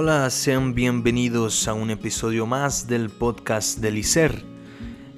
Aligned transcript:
Hola, 0.00 0.30
sean 0.30 0.76
bienvenidos 0.76 1.66
a 1.66 1.74
un 1.74 1.90
episodio 1.90 2.46
más 2.46 2.86
del 2.86 3.10
podcast 3.10 3.80
del 3.80 3.98
ICER. 3.98 4.44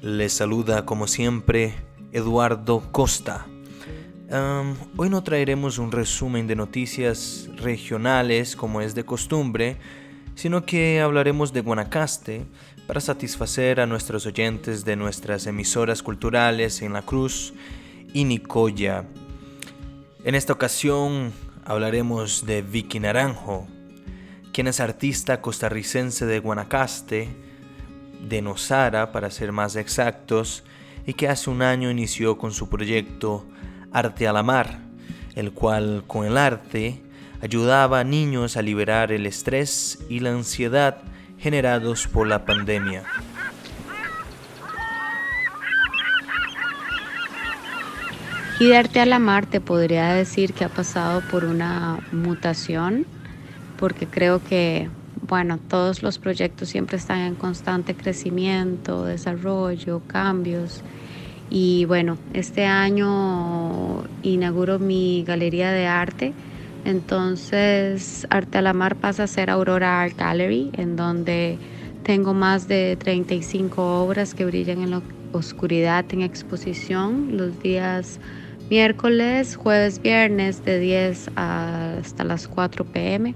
Les 0.00 0.32
saluda 0.32 0.87
como 0.87 1.06
siempre 1.06 1.75
Eduardo 2.12 2.90
Costa. 2.90 3.46
hoy 4.96 5.11
no 5.11 5.22
traeremos 5.22 5.77
un 5.77 5.93
resumen 5.93 6.46
de 6.46 6.57
noticias 6.57 7.50
regionales 7.57 8.57
como 8.57 8.80
es 8.80 8.95
de 8.95 9.04
costumbre, 9.04 9.77
sino 10.35 10.64
que 10.64 11.03
hablaremos 11.03 11.53
de 11.53 11.61
Guanacaste 11.61 12.46
para 12.86 13.03
satisfacer 13.03 13.81
a 13.81 13.86
nuestros 13.86 14.25
oyentes 14.25 14.86
de 14.86 14.96
nuestras 14.96 15.46
emisoras 15.46 16.03
culturales 16.03 16.81
en 16.81 16.94
La 16.94 17.03
Cruz 17.03 17.53
y 18.14 18.25
Nicoya. 18.25 19.04
En 20.25 20.35
esta 20.35 20.54
ocasión 20.54 21.35
hablaremos 21.67 22.46
de 22.46 22.62
Vicky 22.62 22.99
Naranjo, 22.99 23.68
quien 24.53 24.67
es 24.67 24.81
artista 24.81 25.40
costarricense 25.40 26.27
de 26.27 26.39
Guanacaste, 26.39 27.29
de 28.29 28.43
Nosara 28.43 29.13
para 29.13 29.31
ser 29.31 29.53
más 29.53 29.77
exactos, 29.77 30.64
y 31.07 31.14
que 31.14 31.29
hace 31.29 31.50
un 31.50 31.63
año 31.63 31.91
inició 31.91 32.39
con 32.39 32.53
su 32.53 32.69
proyecto 32.69 33.47
Arte 33.92 34.28
a 34.28 34.33
la 34.33 34.42
Mar, 34.42 34.81
el 35.34 35.53
cual 35.53 36.05
con 36.06 36.27
el 36.27 36.36
arte 36.36 37.00
ayudaba 37.41 38.00
a 38.00 38.05
niños 38.05 38.56
a 38.56 38.62
liberar 38.62 39.12
el 39.12 39.27
estrés 39.27 39.98
y 40.08 40.20
la 40.20 40.31
ansiedad 40.31 40.98
generados 41.39 42.06
por 42.06 42.27
la 42.27 42.44
pandemia. 42.44 43.05
Y 48.61 48.67
de 48.67 48.77
Arte 48.77 49.00
a 49.00 49.06
la 49.06 49.19
Mar 49.19 49.47
te 49.47 49.58
podría 49.58 50.12
decir 50.12 50.53
que 50.53 50.67
ha 50.67 50.69
pasado 50.69 51.22
por 51.30 51.47
una 51.47 51.98
mutación 52.12 53.06
porque 53.80 54.06
creo 54.06 54.44
que, 54.44 54.88
bueno, 55.27 55.58
todos 55.58 56.02
los 56.02 56.18
proyectos 56.18 56.68
siempre 56.68 56.98
están 56.98 57.20
en 57.20 57.34
constante 57.34 57.96
crecimiento, 57.96 59.06
desarrollo, 59.06 60.02
cambios. 60.06 60.82
Y 61.48 61.86
bueno, 61.86 62.18
este 62.34 62.66
año 62.66 64.05
inauguro 64.22 64.78
mi 64.78 65.24
galería 65.27 65.72
de 65.72 65.86
arte. 65.86 66.34
Entonces, 66.84 68.27
Arte 68.30 68.58
a 68.58 68.62
la 68.62 68.72
Mar 68.72 68.96
pasa 68.96 69.24
a 69.24 69.27
ser 69.27 69.50
Aurora 69.50 70.02
Art 70.02 70.16
Gallery, 70.16 70.70
en 70.74 70.96
donde 70.96 71.58
tengo 72.05 72.34
más 72.34 72.68
de 72.68 72.96
35 72.98 74.02
obras 74.02 74.34
que 74.34 74.44
brillan 74.44 74.83
en 74.83 74.90
la 74.90 75.02
oscuridad 75.33 76.05
en 76.10 76.22
exposición 76.22 77.36
los 77.36 77.62
días 77.62 78.20
miércoles, 78.70 79.56
jueves, 79.56 80.00
viernes 80.00 80.64
de 80.64 80.78
10 80.78 81.30
hasta 81.34 82.24
las 82.24 82.46
4 82.46 82.84
pm. 82.84 83.34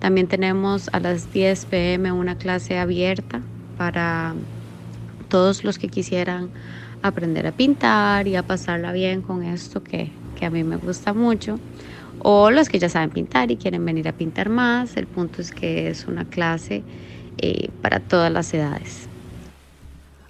También 0.00 0.26
tenemos 0.26 0.88
a 0.92 1.00
las 1.00 1.32
10 1.32 1.66
pm 1.66 2.10
una 2.10 2.36
clase 2.36 2.78
abierta 2.78 3.42
para 3.76 4.34
todos 5.28 5.62
los 5.62 5.78
que 5.78 5.88
quisieran 5.88 6.50
aprender 7.02 7.46
a 7.46 7.52
pintar 7.52 8.26
y 8.26 8.34
a 8.36 8.42
pasarla 8.42 8.92
bien 8.92 9.22
con 9.22 9.42
esto 9.42 9.82
que, 9.82 10.10
a 10.42 10.50
mí 10.50 10.64
me 10.64 10.76
gusta 10.76 11.12
mucho. 11.12 11.60
O 12.18 12.50
los 12.50 12.70
que 12.70 12.78
ya 12.78 12.88
saben 12.88 13.10
pintar 13.10 13.50
y 13.50 13.56
quieren 13.56 13.84
venir 13.84 14.08
a 14.08 14.12
pintar 14.12 14.48
más. 14.48 14.96
El 14.96 15.06
punto 15.06 15.42
es 15.42 15.50
que 15.52 15.88
es 15.88 16.06
una 16.06 16.24
clase 16.24 16.82
eh, 17.36 17.68
para 17.82 18.00
todas 18.00 18.32
las 18.32 18.52
edades. 18.54 19.06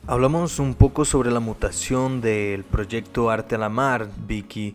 Hablamos 0.08 0.58
un 0.58 0.74
poco 0.74 1.04
sobre 1.04 1.30
la 1.30 1.38
mutación 1.38 2.20
del 2.20 2.64
proyecto 2.64 3.30
Arte 3.30 3.54
a 3.54 3.58
la 3.58 3.68
Mar, 3.68 4.08
Vicky. 4.26 4.74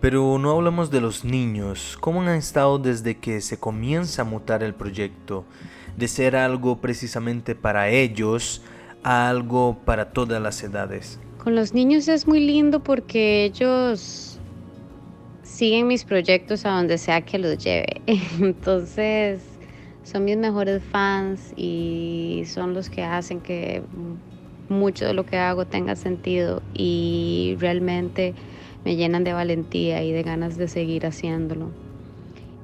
Pero 0.00 0.38
no 0.38 0.52
hablamos 0.52 0.90
de 0.90 1.00
los 1.00 1.24
niños. 1.24 1.96
¿Cómo 2.00 2.22
han 2.22 2.28
estado 2.28 2.78
desde 2.78 3.16
que 3.16 3.40
se 3.40 3.58
comienza 3.58 4.22
a 4.22 4.24
mutar 4.24 4.62
el 4.62 4.74
proyecto? 4.74 5.44
De 5.96 6.06
ser 6.06 6.36
algo 6.36 6.80
precisamente 6.80 7.56
para 7.56 7.88
ellos 7.88 8.62
a 9.02 9.28
algo 9.28 9.78
para 9.84 10.10
todas 10.10 10.40
las 10.40 10.62
edades. 10.62 11.18
Con 11.42 11.56
los 11.56 11.74
niños 11.74 12.06
es 12.06 12.28
muy 12.28 12.40
lindo 12.40 12.82
porque 12.82 13.44
ellos 13.44 14.38
siguen 15.42 15.88
mis 15.88 16.04
proyectos 16.04 16.64
a 16.64 16.70
donde 16.70 16.98
sea 16.98 17.22
que 17.22 17.38
los 17.38 17.58
lleve. 17.58 18.00
Entonces 18.40 19.42
son 20.04 20.24
mis 20.24 20.36
mejores 20.36 20.80
fans 20.92 21.52
y 21.56 22.44
son 22.46 22.72
los 22.72 22.88
que 22.88 23.02
hacen 23.02 23.40
que 23.40 23.82
mucho 24.68 25.06
de 25.06 25.14
lo 25.14 25.26
que 25.26 25.36
hago 25.36 25.64
tenga 25.64 25.96
sentido 25.96 26.62
y 26.74 27.56
realmente 27.58 28.34
me 28.84 28.96
llenan 28.96 29.24
de 29.24 29.32
valentía 29.32 30.02
y 30.04 30.12
de 30.12 30.22
ganas 30.22 30.56
de 30.56 30.68
seguir 30.68 31.06
haciéndolo. 31.06 31.70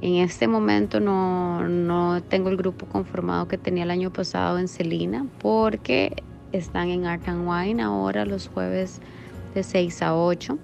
En 0.01 0.17
este 0.17 0.49
momento 0.49 1.01
no, 1.01 2.23
tengo 2.29 2.51
el 2.51 2.57
grupo 2.57 2.85
conformado 2.87 3.49
que 3.49 3.57
tenía 3.57 3.85
el 3.85 3.91
año 3.91 4.13
pasado 4.13 4.59
en 4.59 4.69
Celina 4.69 5.27
porque 5.41 6.23
están 6.53 6.91
en 6.91 7.07
Art 7.07 7.27
and 7.27 7.49
Wine 7.49 7.83
ahora 7.83 8.27
los 8.27 8.49
jueves 8.49 9.01
de 9.55 9.63
6 9.63 10.03
a 10.03 10.15
8. 10.15 10.59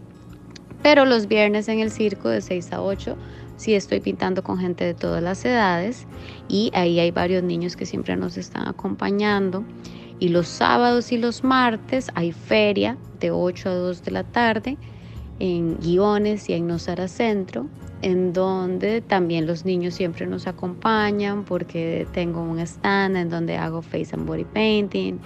Pero 0.83 1.05
los 1.05 1.27
viernes 1.27 1.69
en 1.69 1.81
el 1.81 1.91
circo 1.91 2.29
de 2.29 2.43
6 2.43 2.73
a 2.73 2.83
8 2.83 3.17
sí 3.57 3.75
estoy 3.75 4.01
pintando 4.01 4.43
con 4.43 4.59
gente 4.59 4.85
de 4.85 4.93
todas 4.93 5.23
las 5.23 5.43
edades 5.45 6.07
y 6.49 6.71
ahí 6.75 7.01
hay 7.01 7.11
varios 7.11 7.43
niños 7.43 7.77
que 7.77 7.87
siempre 7.87 8.17
nos 8.17 8.37
están 8.37 8.69
acompañando. 8.69 9.65
Y 10.19 10.29
los 10.29 10.49
sábados 10.49 11.13
y 11.13 11.19
los 11.19 11.45
martes 11.45 12.11
hay 12.15 12.33
feria 12.33 12.99
de 13.21 13.31
8 13.31 13.71
a 13.71 13.75
2 13.75 14.03
de 14.03 14.11
la 14.11 14.25
tarde 14.25 14.77
en 15.41 15.79
Guiones 15.79 16.49
y 16.49 16.53
en 16.53 16.69
Nosara 16.69 17.09
Centro, 17.09 17.67
en 18.03 18.33
donde 18.33 19.01
también 19.01 19.47
los 19.47 19.65
niños 19.65 19.95
siempre 19.95 20.27
nos 20.27 20.47
acompañan 20.47 21.45
porque 21.45 22.07
tengo 22.13 22.43
un 22.43 22.61
stand 22.61 23.17
en 23.17 23.31
donde 23.31 23.57
hago 23.57 23.83
face 23.83 24.11
and 24.13 24.27
body 24.27 24.45
painting 24.45 25.19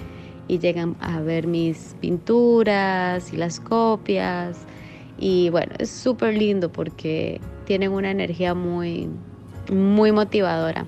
y 0.48 0.58
llegan 0.58 0.96
a 1.00 1.20
ver 1.20 1.46
mis 1.46 1.96
pinturas 2.00 3.32
y 3.32 3.36
las 3.36 3.60
copias. 3.60 4.56
Y 5.18 5.50
bueno, 5.50 5.72
es 5.78 5.90
súper 5.90 6.34
lindo 6.34 6.70
porque 6.70 7.40
tienen 7.66 7.92
una 7.92 8.10
energía 8.10 8.54
muy, 8.54 9.08
muy 9.72 10.12
motivadora. 10.12 10.86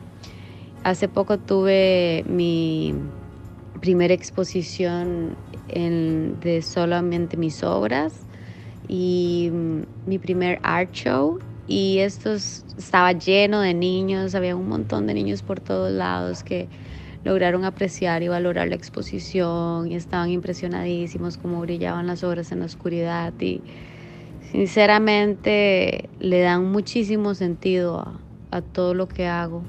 Hace 0.84 1.08
poco 1.08 1.38
tuve 1.38 2.24
mi 2.28 2.94
primera 3.80 4.14
exposición 4.14 5.36
de 5.68 6.62
solamente 6.62 7.36
mis 7.36 7.64
obras 7.64 8.25
y 8.88 9.50
mm, 9.52 9.80
mi 10.06 10.18
primer 10.18 10.58
art 10.62 10.92
show. 10.92 11.38
Y 11.68 11.98
esto 11.98 12.32
estaba 12.32 13.12
lleno 13.12 13.60
de 13.60 13.74
niños, 13.74 14.34
había 14.34 14.54
un 14.54 14.68
montón 14.68 15.06
de 15.06 15.14
niños 15.14 15.42
por 15.42 15.58
todos 15.58 15.90
lados 15.90 16.44
que 16.44 16.68
lograron 17.24 17.64
apreciar 17.64 18.22
y 18.22 18.28
valorar 18.28 18.68
la 18.68 18.76
exposición 18.76 19.90
y 19.90 19.96
estaban 19.96 20.30
impresionadísimos 20.30 21.36
como 21.38 21.60
brillaban 21.60 22.06
las 22.06 22.22
obras 22.22 22.52
en 22.52 22.60
la 22.60 22.66
oscuridad. 22.66 23.32
Y 23.40 23.62
sinceramente 24.52 26.08
le 26.20 26.40
dan 26.40 26.70
muchísimo 26.70 27.34
sentido 27.34 28.20
a, 28.52 28.62
todo 28.62 28.94
lo 28.94 29.08
que 29.08 29.26
hago. 29.26 29.62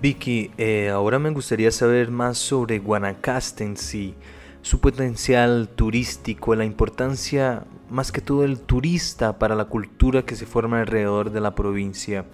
Vicky, 0.00 0.52
eh, 0.58 0.90
ahora 0.90 1.18
me 1.18 1.30
gustaría 1.30 1.72
saber 1.72 2.10
más 2.10 2.38
sobre 2.38 2.78
Guanacaste 2.78 3.64
en 3.64 3.76
sí 3.76 4.14
su 4.62 4.80
potencial 4.80 5.68
turístico, 5.74 6.54
la 6.54 6.64
importancia 6.64 7.64
más 7.90 8.12
que 8.12 8.20
todo 8.20 8.44
el 8.44 8.60
turista 8.60 9.38
para 9.38 9.54
la 9.54 9.66
cultura 9.66 10.22
que 10.22 10.36
se 10.36 10.46
forma 10.46 10.80
alrededor 10.80 11.30
de 11.30 11.40
la 11.40 11.54
provincia, 11.54 12.24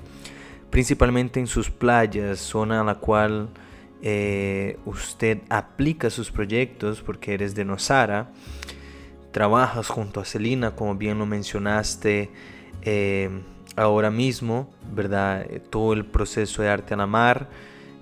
principalmente 0.71 1.41
en 1.41 1.47
sus 1.47 1.71
playas, 1.71 2.41
zona 2.41 2.81
a 2.81 2.85
la 2.85 2.97
cual 2.97 3.49
eh, 4.03 4.79
usted 4.85 5.39
aplica 5.49 6.11
sus 6.11 6.31
proyectos 6.31 7.01
porque 7.01 7.35
eres 7.35 7.55
de 7.55 7.65
Nosara, 7.65 8.33
trabajas 9.31 9.89
junto 9.89 10.21
a 10.21 10.25
Celina, 10.25 10.75
como 10.75 10.95
bien 10.97 11.19
lo 11.19 11.27
mencionaste 11.27 12.31
eh, 12.83 13.31
ahora 13.77 14.11
mismo, 14.11 14.71
¿verdad? 14.93 15.47
Todo 15.71 15.93
el 15.93 16.05
proceso 16.05 16.63
de 16.63 16.69
arte 16.69 16.95
a 16.95 16.97
la 16.97 17.07
mar. 17.07 17.49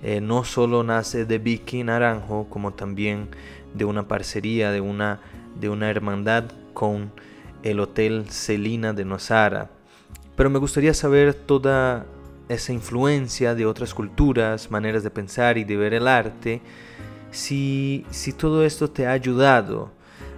Eh, 0.03 0.19
no 0.19 0.43
solo 0.43 0.83
nace 0.83 1.25
de 1.25 1.39
Vicky 1.39 1.83
Naranjo, 1.83 2.47
como 2.49 2.73
también 2.73 3.29
de 3.73 3.85
una 3.85 4.07
parcería, 4.07 4.71
de 4.71 4.81
una, 4.81 5.21
de 5.59 5.69
una 5.69 5.89
hermandad 5.89 6.51
con 6.73 7.11
el 7.63 7.79
Hotel 7.79 8.25
Celina 8.29 8.91
de 8.91 9.05
Nosara. 9.05 9.71
Pero 10.35 10.49
me 10.49 10.59
gustaría 10.59 10.93
saber 10.93 11.33
toda 11.33 12.05
esa 12.49 12.73
influencia 12.73 13.55
de 13.55 13.65
otras 13.65 13.93
culturas, 13.93 14.69
maneras 14.69 15.03
de 15.03 15.09
pensar 15.09 15.57
y 15.57 15.63
de 15.63 15.77
ver 15.77 15.93
el 15.93 16.09
arte, 16.09 16.61
si, 17.31 18.05
si 18.09 18.33
todo 18.33 18.65
esto 18.65 18.89
te 18.89 19.07
ha 19.07 19.11
ayudado. 19.11 19.91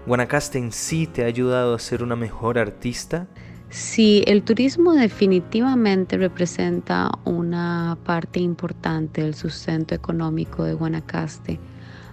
Guanacaste 0.06 0.60
en 0.60 0.72
sí 0.72 1.08
te 1.08 1.24
ha 1.24 1.28
ayudado 1.28 1.74
a 1.74 1.80
ser 1.80 2.04
una 2.04 2.16
mejor 2.16 2.60
artista. 2.60 3.28
Sí, 3.76 4.24
el 4.26 4.42
turismo 4.44 4.94
definitivamente 4.94 6.16
representa 6.16 7.12
una 7.26 7.98
parte 8.06 8.40
importante 8.40 9.22
del 9.22 9.36
sustento 9.36 9.94
económico 9.94 10.64
de 10.64 10.74
Guanacaste 10.76 11.60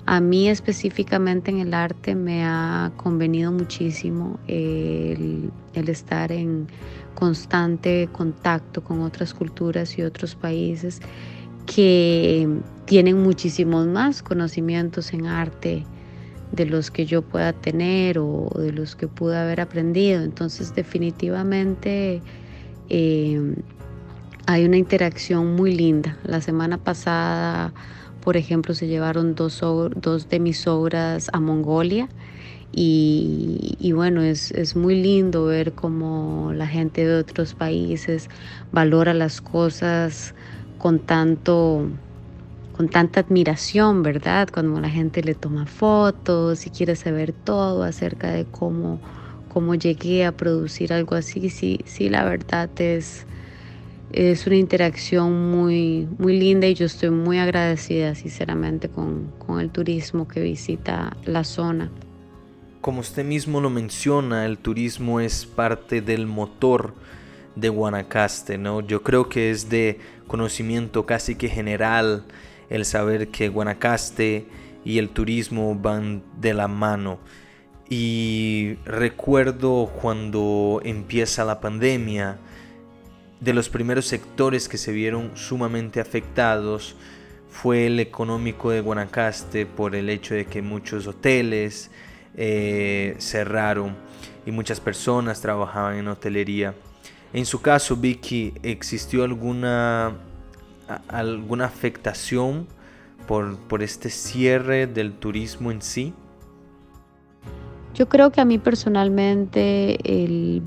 A 0.05 0.21
mí 0.21 0.49
específicamente 0.49 1.53
en 1.53 1.61
el 1.61 1.73
arte 1.73 2.17
me 2.17 2.45
ha 2.45 2.91
convenido 2.97 3.53
muchísimo 3.53 4.41
el, 4.49 5.53
el 5.75 5.89
estar 5.89 6.33
en 6.33 6.67
constante 7.15 8.09
contacto 8.11 8.83
con 8.83 9.01
otras 9.01 9.33
culturas 9.33 9.97
y 9.97 10.03
otros 10.03 10.35
países 10.35 11.01
que 11.65 12.49
tienen 12.87 13.23
muchísimos 13.23 13.87
más 13.87 14.21
conocimientos 14.25 15.13
en 15.13 15.27
arte 15.27 15.85
de 16.53 16.67
los 16.67 16.91
que 16.91 17.07
yo 17.07 17.23
pueda 17.23 17.53
tener 17.53 18.19
o 18.19 18.51
de 18.57 18.73
los 18.73 18.95
que 18.95 19.09
pude 19.09 19.37
haber 19.37 19.61
aprendido. 19.61 20.23
Entonces 20.23 20.75
definitivamente 20.75 22.23
eh, 22.89 23.55
hay 24.47 24.65
una 24.65 24.77
interacción 24.77 25.57
muy 25.57 25.75
linda. 25.75 26.19
La 26.25 26.41
semana 26.41 26.79
pasada, 26.79 27.73
por 28.23 28.37
ejemplo, 28.37 28.75
se 28.75 28.87
llevaron 28.87 29.35
dos, 29.35 29.61
dos 29.97 30.29
de 30.29 30.41
mis 30.41 30.67
obras 30.67 31.31
a 31.33 31.41
Mongolia. 31.41 32.09
Y, 32.75 33.93
bueno, 33.95 34.23
es, 34.23 34.51
es, 34.53 34.77
muy 34.77 35.03
lindo 35.03 35.45
ver 35.45 35.73
cómo 35.73 36.53
la 36.55 36.67
gente 36.67 37.05
de 37.07 37.17
otros 37.17 37.53
países 37.53 38.31
valora 38.73 39.13
las 39.13 39.43
cosas 39.43 40.35
con 40.79 40.99
tanto 40.99 41.87
con 42.77 42.89
tanta 42.89 43.21
admiración, 43.21 44.03
¿verdad? 44.03 44.49
Cuando 44.53 44.81
la 44.81 44.91
gente 44.91 45.23
le 45.23 45.35
toma 45.35 45.67
fotos 45.67 46.67
y 46.67 46.71
quiere 46.71 46.97
saber 46.97 47.33
todo 47.33 47.83
acerca 47.83 48.31
de 48.31 48.45
cómo, 48.47 49.01
cómo 49.53 49.75
llegué 49.75 50.25
a 50.25 50.33
producir 50.33 50.93
algo 50.93 51.15
así, 51.15 51.51
sí, 51.51 51.81
sí, 51.85 52.09
la 52.09 52.25
verdad 52.25 52.71
es, 52.81 53.27
es 54.13 54.47
una 54.47 54.57
interacción 54.57 55.51
muy, 55.51 56.09
muy 56.19 56.39
linda 56.39 56.67
y 56.67 56.75
yo 56.75 56.87
estoy 56.87 57.11
muy 57.11 57.39
agradecida 57.39 58.15
sinceramente 58.15 58.89
con, 58.89 59.31
con 59.39 59.61
el 59.61 59.71
turismo 59.71 60.27
que 60.27 60.41
visita 60.41 61.17
la 61.25 61.45
zona. 61.45 61.91
Como 62.81 63.01
usted 63.01 63.25
mismo 63.25 63.61
lo 63.61 63.71
menciona, 63.71 64.45
el 64.45 64.59
turismo 64.59 65.21
es 65.21 65.47
parte 65.47 66.01
del 66.01 66.27
motor 66.27 66.95
de 67.55 67.69
Guanacaste, 67.69 68.59
¿no? 68.59 68.81
Yo 68.81 69.03
creo 69.03 69.29
que 69.29 69.51
es 69.51 69.69
de 69.69 70.01
conocimiento 70.27 71.07
casi 71.07 71.35
que 71.37 71.49
general 71.49 72.25
el 72.73 72.85
saber 72.85 73.29
que 73.29 73.51
Guanacaste 73.51 74.47
y 74.85 74.99
el 74.99 75.11
turismo 75.11 75.77
van 75.77 76.23
de 76.41 76.55
la 76.55 76.67
mano. 76.67 77.21
Y 77.89 78.77
recuerdo 78.87 79.93
cuando 80.01 80.81
empieza 80.83 81.45
la 81.45 81.61
pandemia, 81.61 82.39
de 83.41 83.53
los 83.53 83.69
primeros 83.69 84.07
sectores 84.07 84.69
que 84.69 84.79
se 84.79 84.93
vieron 84.93 85.33
sumamente 85.37 86.01
afectados 86.01 86.97
fue 87.51 87.87
el 87.87 88.01
económico 88.01 88.71
de 88.71 88.81
Guanacaste 88.81 89.67
por 89.67 89.95
el 89.95 90.09
hecho 90.09 90.35
de 90.35 90.47
que 90.47 90.63
muchos 90.63 91.07
hoteles 91.07 91.91
eh, 92.35 93.15
cerraron 93.19 93.95
y 94.47 94.51
muchas 94.51 94.81
personas 94.81 95.43
trabajaban 95.43 95.97
en 95.97 96.09
hotelería. 96.09 96.75
En 97.35 97.45
su 97.45 97.61
caso, 97.61 97.97
Vicky, 97.97 98.55
¿existió 98.63 99.25
alguna, 99.25 100.17
alguna 101.09 101.67
afectación 101.67 102.67
por, 103.27 103.57
por 103.59 103.83
este 103.83 104.11
cierre 104.11 104.87
del 104.87 105.13
turismo 105.13 105.71
en 105.71 105.83
sí? 105.83 106.15
Yo 107.95 108.09
creo 108.09 108.31
que 108.31 108.41
a 108.41 108.45
mí 108.45 108.59
personalmente 108.59 109.99
el, 110.05 110.63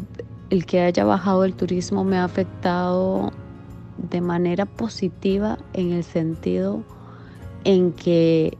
el 0.49 0.65
que 0.65 0.81
haya 0.81 1.03
bajado 1.03 1.43
el 1.43 1.55
turismo 1.55 2.03
me 2.03 2.17
ha 2.17 2.23
afectado 2.23 3.31
de 3.97 4.21
manera 4.21 4.65
positiva 4.65 5.57
en 5.73 5.91
el 5.91 6.03
sentido 6.03 6.83
en 7.63 7.93
que 7.93 8.57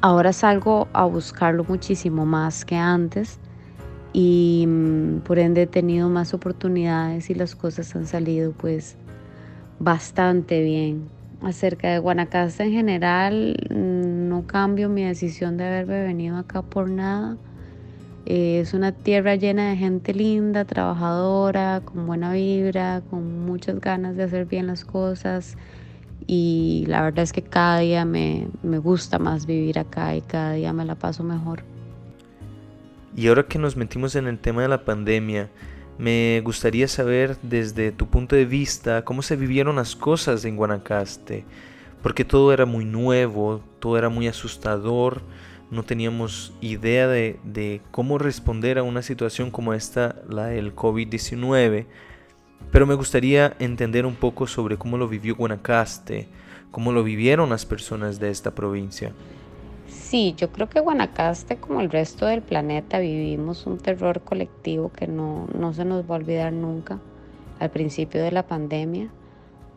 ahora 0.00 0.32
salgo 0.32 0.88
a 0.92 1.04
buscarlo 1.04 1.64
muchísimo 1.64 2.24
más 2.24 2.64
que 2.64 2.76
antes 2.76 3.40
y 4.12 4.64
mm, 4.68 5.18
por 5.20 5.38
ende 5.38 5.62
he 5.62 5.66
tenido 5.66 6.08
más 6.08 6.32
oportunidades 6.32 7.28
y 7.28 7.34
las 7.34 7.56
cosas 7.56 7.94
han 7.96 8.06
salido 8.06 8.52
pues 8.52 8.96
bastante 9.78 10.62
bien. 10.62 11.08
Acerca 11.42 11.88
de 11.90 11.98
Guanacaste 11.98 12.64
en 12.64 12.72
general, 12.72 13.56
mm, 13.70 14.28
no 14.28 14.46
cambio 14.46 14.88
mi 14.88 15.04
decisión 15.04 15.56
de 15.56 15.64
haberme 15.64 16.02
venido 16.02 16.36
acá 16.38 16.62
por 16.62 16.88
nada. 16.88 17.36
Eh, 18.24 18.60
es 18.60 18.74
una 18.74 18.92
tierra 18.92 19.36
llena 19.36 19.70
de 19.70 19.76
gente 19.76 20.12
linda, 20.12 20.64
trabajadora, 20.64 21.82
con 21.84 22.06
buena 22.06 22.32
vibra, 22.32 23.02
con 23.10 23.44
muchas 23.44 23.80
ganas 23.80 24.16
de 24.16 24.24
hacer 24.24 24.46
bien 24.46 24.66
las 24.66 24.84
cosas. 24.84 25.56
Y 26.26 26.84
la 26.88 27.02
verdad 27.02 27.22
es 27.22 27.32
que 27.32 27.42
cada 27.42 27.78
día 27.78 28.04
me, 28.04 28.48
me 28.62 28.78
gusta 28.78 29.18
más 29.20 29.46
vivir 29.46 29.78
acá 29.78 30.16
y 30.16 30.22
cada 30.22 30.54
día 30.54 30.72
me 30.72 30.84
la 30.84 30.96
paso 30.96 31.22
mejor. 31.22 31.62
Y 33.14 33.28
ahora 33.28 33.44
que 33.44 33.58
nos 33.58 33.76
metimos 33.76 34.16
en 34.16 34.26
el 34.26 34.38
tema 34.38 34.62
de 34.62 34.68
la 34.68 34.84
pandemia, 34.84 35.48
me 35.98 36.40
gustaría 36.44 36.88
saber 36.88 37.38
desde 37.42 37.90
tu 37.90 38.06
punto 38.06 38.36
de 38.36 38.44
vista 38.44 39.04
cómo 39.04 39.22
se 39.22 39.36
vivieron 39.36 39.76
las 39.76 39.96
cosas 39.96 40.44
en 40.44 40.56
Guanacaste, 40.56 41.44
porque 42.02 42.24
todo 42.24 42.52
era 42.52 42.66
muy 42.66 42.84
nuevo, 42.84 43.62
todo 43.80 43.96
era 43.96 44.08
muy 44.08 44.28
asustador, 44.28 45.22
no 45.70 45.82
teníamos 45.82 46.52
idea 46.60 47.08
de, 47.08 47.80
cómo 47.90 48.18
responder 48.18 48.78
a 48.78 48.82
una 48.82 49.02
situación 49.02 49.50
como 49.50 49.74
esta, 49.74 50.16
la 50.28 50.46
del 50.46 50.74
COVID-19, 50.74 51.86
pero 52.70 52.86
me 52.86 52.94
gustaría 52.94 53.56
entender 53.58 54.06
un 54.06 54.14
poco 54.14 54.46
sobre 54.46 54.76
cómo 54.76 54.98
lo 54.98 55.08
vivió 55.08 55.34
Guanacaste, 55.34 56.28
cómo 56.70 56.92
lo 56.92 57.02
vivieron 57.02 57.50
las 57.50 57.64
personas 57.64 58.20
de 58.20 58.30
esta 58.30 58.54
provincia. 58.54 59.12
Sí, 60.16 60.34
yo 60.34 60.50
creo 60.50 60.66
que 60.66 60.80
Guanacaste, 60.80 61.58
como 61.58 61.82
el 61.82 61.90
resto 61.90 62.24
del 62.24 62.40
planeta, 62.40 62.98
vivimos 63.00 63.66
un 63.66 63.76
terror 63.76 64.22
colectivo 64.22 64.90
que 64.90 65.06
no, 65.06 65.46
no 65.52 65.74
se 65.74 65.84
nos 65.84 66.10
va 66.10 66.14
a 66.14 66.18
olvidar 66.18 66.54
nunca 66.54 66.98
al 67.60 67.68
principio 67.68 68.22
de 68.22 68.32
la 68.32 68.46
pandemia. 68.46 69.10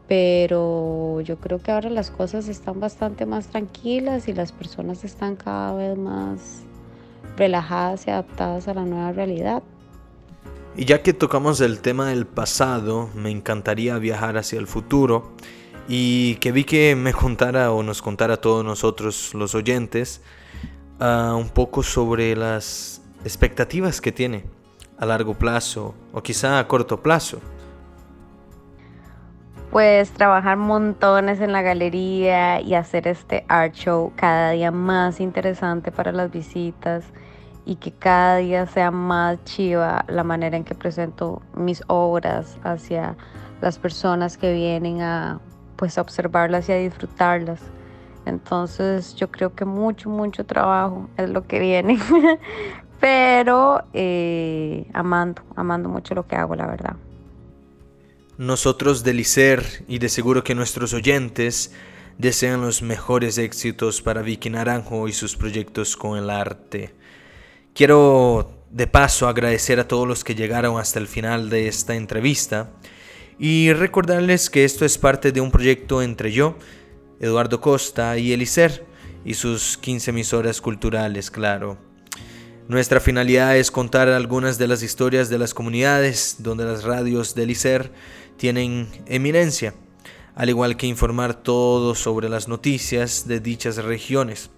Pero 0.07 1.19
yo 1.19 1.39
creo 1.39 1.59
que 1.59 1.74
ahora 1.74 1.89
las 1.89 2.09
cosas 2.09 2.47
están 2.47 2.80
bastante 2.80 3.25
más 3.25 3.47
tranquilas 3.47 4.30
y 4.30 4.33
las 4.33 4.53
personas 4.53 5.03
están 5.03 5.36
cada 5.36 5.74
vez 5.74 5.97
más 5.97 6.62
relajadas 7.36 8.07
y 8.07 8.12
adaptadas 8.12 8.69
a 8.69 8.74
la 8.75 8.86
nueva 8.86 9.12
realidad. 9.12 9.62
Y 10.77 10.86
ya 10.86 11.01
que 11.01 11.12
tocamos 11.12 11.59
el 11.59 11.81
tema 11.81 12.07
del 12.07 12.25
pasado, 12.25 13.09
me 13.13 13.30
encantaría 13.30 13.97
viajar 13.97 14.38
hacia 14.38 14.57
el 14.57 14.68
futuro 14.68 15.33
y 15.91 16.36
que 16.36 16.51
vi 16.51 16.65
que 16.65 16.95
me 16.95 17.13
contara 17.13 17.71
o 17.71 17.81
nos 17.81 18.03
contara 18.03 18.36
a 18.36 18.38
todos 18.38 18.63
nosotros 18.63 19.33
los 19.33 19.56
oyentes 19.56 20.21
uh, 21.01 21.33
un 21.36 21.50
poco 21.50 21.81
sobre 21.81 22.36
las 22.36 23.01
expectativas 23.24 24.00
que 24.00 24.12
tiene 24.12 24.45
a 25.00 25.07
largo 25.07 25.33
plazo 25.33 25.95
o 26.13 26.21
quizá 26.21 26.59
a 26.59 26.68
corto 26.68 27.01
plazo. 27.01 27.39
Pues 29.72 30.12
trabajar 30.12 30.58
montones 30.58 31.41
en 31.41 31.51
la 31.51 31.63
galería 31.63 32.62
y 32.62 32.75
hacer 32.75 33.08
este 33.08 33.43
art 33.48 33.74
show 33.74 34.13
cada 34.15 34.51
día 34.51 34.69
más 34.69 35.19
interesante 35.19 35.91
para 35.91 36.12
las 36.12 36.31
visitas 36.31 37.03
y 37.65 37.77
que 37.77 37.91
cada 37.91 38.38
día 38.38 38.67
sea 38.67 38.91
más 38.91 39.43
chiva 39.43 40.05
la 40.08 40.24
manera 40.24 40.55
en 40.55 40.63
que 40.63 40.75
presento 40.75 41.41
mis 41.55 41.81
obras 41.88 42.58
hacia 42.63 43.15
las 43.62 43.79
personas 43.79 44.38
que 44.38 44.53
vienen 44.53 45.01
a 45.01 45.39
pues 45.79 45.98
a 45.98 46.01
observarlas 46.01 46.67
y 46.67 46.74
a 46.74 46.75
disfrutarlas. 46.75 47.62
Entonces 48.25 49.15
yo 49.15 49.31
creo 49.31 49.55
que 49.55 49.63
mucho, 49.63 50.09
mucho 50.09 50.45
trabajo 50.45 51.09
es 51.17 51.29
lo 51.29 51.48
que 51.48 51.57
viene, 51.59 51.98
pero 53.00 53.81
eh, 53.93 54.86
amando, 54.93 55.41
amando 55.55 55.88
mucho 55.88 56.13
lo 56.13 56.27
que 56.27 56.36
hago, 56.36 56.53
la 56.55 56.67
verdad. 56.67 56.98
Nosotros 58.38 59.03
del 59.03 59.21
ICER 59.21 59.86
y 59.88 60.00
de 60.00 60.09
seguro 60.09 60.43
que 60.43 60.53
nuestros 60.53 60.93
oyentes 60.93 61.74
desean 62.17 62.62
los 62.62 62.81
mejores 62.81 63.38
éxitos 63.38 64.01
para 64.01 64.21
Vicky 64.21 64.50
Naranjo 64.50 65.07
y 65.07 65.13
sus 65.13 65.38
proyectos 65.38 65.95
con 65.95 66.17
el 66.17 66.29
arte. 66.29 66.93
Quiero 67.74 68.51
de 68.69 68.88
paso 68.88 69.29
agradecer 69.29 69.79
a 69.79 69.88
todos 69.88 70.05
los 70.05 70.25
que 70.25 70.36
llegaron 70.36 70.77
hasta 70.77 71.00
el 71.00 71.07
final 71.07 71.50
de 71.50 71.69
esta 71.69 71.95
entrevista 71.95 72.71
y 73.39 73.72
recordarles 73.72 74.50
que 74.50 74.65
esto 74.65 74.84
es 74.84 74.98
parte 74.98 75.31
de 75.31 75.39
un 75.39 75.50
proyecto 75.50 76.01
entre 76.01 76.31
yo, 76.34 76.58
Eduardo 77.22 77.62
Costa 77.62 78.17
y 78.17 78.34
Elicer 78.34 78.86
y 79.24 79.34
sus 79.34 79.77
15 79.77 80.12
emisoras 80.12 80.60
culturales, 80.60 81.31
claro. 81.31 81.77
Nuestra 82.67 83.00
finalidad 83.00 83.58
es 83.58 83.72
contar 83.72 84.10
algunas 84.10 84.58
de 84.58 84.67
las 84.67 84.84
historias 84.84 85.29
de 85.29 85.39
las 85.39 85.53
comunidades 85.53 86.36
donde 86.39 86.65
las 86.65 86.84
radios 86.84 87.34
del 87.34 87.50
ICER 87.51 87.91
tienen 88.38 88.89
eminencia, 89.08 89.74
al 90.36 90.50
igual 90.50 90.77
que 90.77 90.88
informar 90.88 91.34
todo 91.34 91.96
sobre 91.96 92.29
las 92.29 92.48
noticias 92.48 93.27
de 93.27 93.39
dichas 93.39 93.77
regiones. 93.77 94.51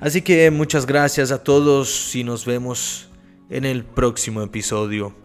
Así 0.00 0.22
que 0.22 0.50
muchas 0.50 0.86
gracias 0.86 1.32
a 1.32 1.42
todos 1.42 2.14
y 2.14 2.24
nos 2.24 2.46
vemos 2.46 3.10
en 3.50 3.64
el 3.64 3.84
próximo 3.84 4.40
episodio. 4.40 5.21